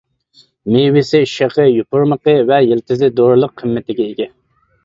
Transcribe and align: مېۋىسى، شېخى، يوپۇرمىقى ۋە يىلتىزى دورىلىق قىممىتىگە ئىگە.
مېۋىسى، 0.75 1.21
شېخى، 1.33 1.67
يوپۇرمىقى 1.73 2.35
ۋە 2.53 2.59
يىلتىزى 2.71 3.11
دورىلىق 3.21 3.55
قىممىتىگە 3.63 4.09
ئىگە. 4.13 4.29